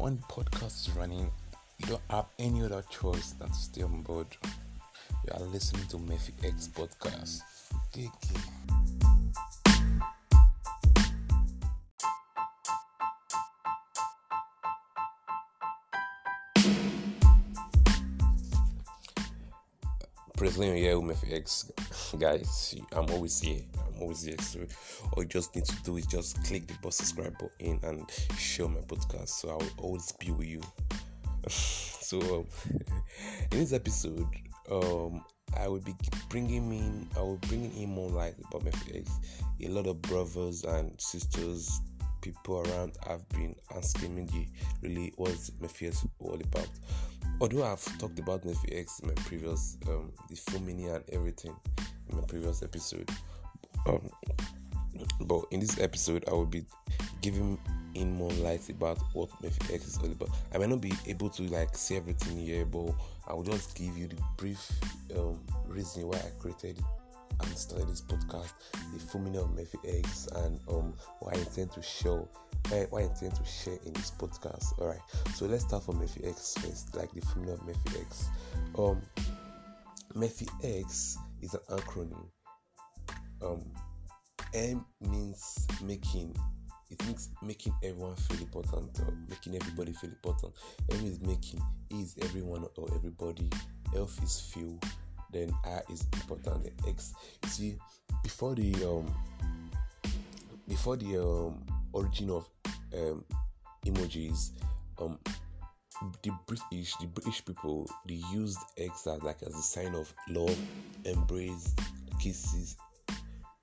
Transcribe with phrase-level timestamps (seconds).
[0.00, 1.30] when the podcast is running,
[1.78, 4.26] you don't have any other choice than to stay on board.
[5.26, 7.42] You are listening to Murphy X podcast.
[7.92, 8.10] Okay,
[20.34, 21.70] President here with Murphy X,
[22.18, 22.74] guys.
[22.92, 23.60] I'm always here.
[24.00, 24.36] Always here.
[24.40, 24.60] So
[25.12, 28.80] all you just need to do is just click the subscribe button and share my
[28.80, 29.28] podcast.
[29.28, 30.60] So I will always be with you.
[31.48, 32.46] so um,
[33.52, 34.26] in this episode,
[34.70, 35.24] um,
[35.58, 35.94] I will be
[36.28, 39.04] bringing in I will bring in more light about Murphy
[39.62, 41.80] A lot of brothers and sisters,
[42.20, 44.48] people around have been asking me
[44.82, 46.68] really what's my X all about
[47.40, 51.56] although I've talked about Murphy X in my previous um the filming and everything
[52.08, 53.08] in my previous episode.
[53.86, 54.10] Um
[55.22, 56.64] but in this episode I will be
[57.22, 57.58] giving
[57.94, 60.30] in more light about what Murphy X is all about.
[60.54, 62.92] I may not be able to like say everything here, but
[63.26, 64.70] I will just give you the brief
[65.16, 66.78] um, reason why I created
[67.40, 68.52] and started this podcast,
[68.92, 72.28] the filming of Murphy X, and um, what I intend to show
[72.68, 74.78] what I intend to share in this podcast.
[74.78, 75.00] All right,
[75.34, 78.28] so let's start from Murphy X first, like the formula of Murphy X.
[78.78, 79.00] Um,
[80.14, 82.26] Murphy X is an acronym.
[83.42, 83.64] Um,
[84.54, 86.36] M means making.
[86.90, 90.54] It means making everyone feel important, or making everybody feel important.
[90.90, 91.60] M is making.
[91.92, 93.48] E is everyone or everybody.
[93.94, 94.78] F is feel.
[95.32, 96.64] Then I is important.
[96.64, 97.14] Then X.
[97.46, 97.76] See,
[98.22, 99.14] before the um,
[100.68, 102.48] before the um origin of
[102.94, 103.24] um,
[103.86, 104.50] emojis,
[104.98, 105.18] um,
[106.22, 110.58] the British, the British people, they used X as like as a sign of love,
[111.04, 111.74] embrace,
[112.20, 112.76] kisses,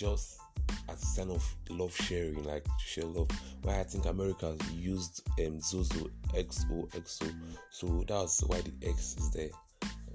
[0.00, 0.40] just
[0.88, 3.28] as a sign of love sharing, like share love.
[3.62, 7.34] Why I think Americans used um Zozo XO
[7.70, 9.50] so that's why the X is there.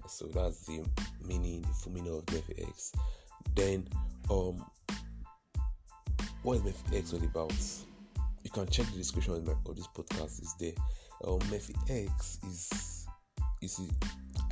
[0.08, 0.84] So that's the
[1.24, 2.94] meaning, the full meaning of Murphy X.
[3.56, 3.88] Then,
[4.32, 4.66] um,
[6.42, 7.54] what is Murphy X all about?
[8.44, 10.74] you can check the description of, my, of this podcast is there.
[11.24, 11.40] Um,
[11.90, 13.08] X is
[13.62, 13.80] is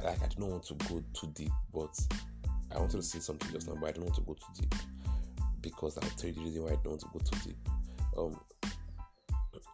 [0.04, 2.00] like I don't want to go too deep, but
[2.72, 4.76] I wanted to say something just now, but I don't want to go too deep
[5.64, 7.58] because I'll tell you the reason why I don't want to go too deep.
[8.16, 8.40] Um,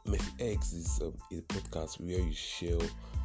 [0.05, 2.79] Murphy X is um, a podcast where you share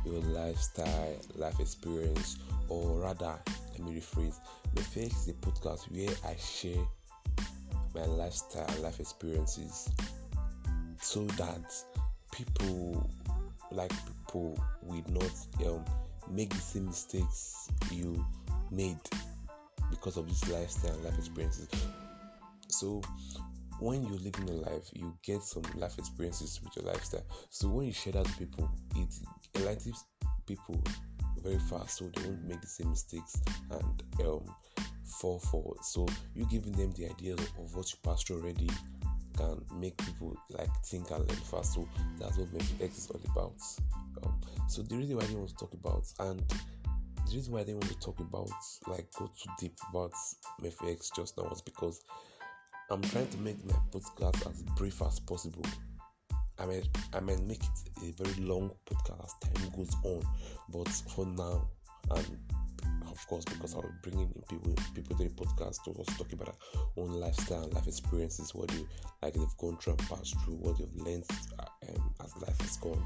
[0.04, 2.38] your lifestyle, life experience,
[2.69, 3.38] or rather,
[3.72, 4.38] let me rephrase.
[4.75, 6.84] Murphy X is a podcast where I share
[7.94, 9.88] my lifestyle, life experiences
[11.00, 11.72] so that
[12.32, 13.08] people
[13.70, 15.84] like people will not um,
[16.31, 18.25] make the same mistakes you
[18.70, 18.98] made
[19.91, 21.69] because of this lifestyle and life experiences.
[22.78, 23.02] So
[23.80, 27.24] when you're living your life, you get some life experiences with your lifestyle.
[27.50, 29.08] So when you share that to people, it
[29.56, 30.04] enlightens
[30.46, 30.82] people
[31.42, 33.40] very fast so they won't make the same mistakes
[33.70, 34.44] and um,
[35.04, 35.84] fall forward.
[35.84, 38.70] So you giving them the ideas of what you passed already
[39.36, 41.74] can make people like think and learn fast.
[41.74, 43.60] So that's what Murphy X is all about.
[44.24, 46.40] Um, so the reason why didn't want to talk about and
[47.26, 48.50] the reason why didn't want to talk about
[48.86, 50.12] like go too deep about
[50.62, 52.02] Murphy X just now was because
[52.90, 55.64] I'm trying to make my podcast as brief as possible.
[56.58, 60.22] I mean, I might make it a very long podcast as time goes on,
[60.68, 61.68] but for now,
[62.10, 62.38] and
[63.10, 66.32] of course, because I'll be bringing in people people to the podcast to also talk
[66.32, 68.86] about their own lifestyle, life experiences, what you
[69.22, 71.24] like they've gone through and passed through, what they've learned
[71.58, 73.04] um, as life has gone.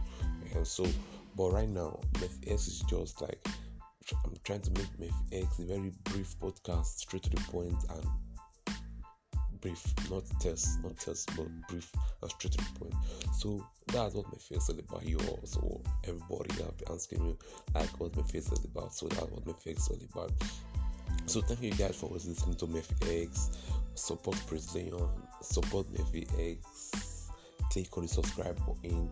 [0.55, 0.87] And so,
[1.37, 3.47] but right now, Meth X is just like
[4.25, 8.07] I'm trying to make Meth a very brief podcast, straight to the point, and
[9.61, 11.91] brief, not test, not test, but brief
[12.23, 12.95] and straight to the point.
[13.35, 15.05] So that's what my face is about.
[15.07, 17.37] You also, everybody have been asking me
[17.75, 18.95] like what my face is about.
[18.95, 20.33] So that's what my face is about.
[21.27, 23.51] So thank you guys for listening to Murphy X.
[23.95, 25.09] Support Brazilian,
[25.43, 27.29] support Murphy X.
[27.71, 29.11] Click on the subscribe button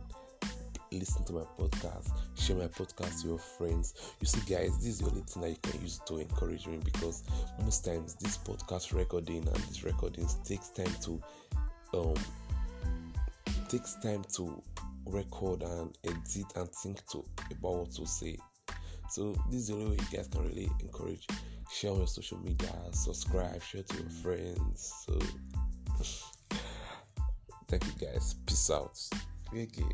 [0.93, 4.15] listen to my podcast, share my podcast to your friends.
[4.21, 6.79] You see, guys, this is the only thing that you can use to encourage me
[6.85, 7.25] because
[7.63, 11.21] most times this podcast recording and these recordings takes time to
[11.95, 12.15] um
[13.69, 14.63] takes time to
[15.07, 18.37] record and edit and think to about what to say.
[19.11, 21.27] So this is the only way you guys can really encourage.
[21.73, 25.05] Share on your social media, subscribe, share to your friends.
[25.05, 25.19] So
[27.69, 28.35] thank you guys.
[28.47, 28.99] Peace out.
[29.53, 29.85] Okay.